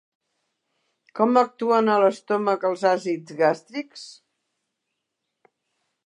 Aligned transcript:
Com 1.17 1.35
actuen 1.41 1.91
a 1.95 1.97
l'estómac 2.03 2.65
els 2.69 2.85
àcids 2.93 3.35
gàstrics? 3.41 4.09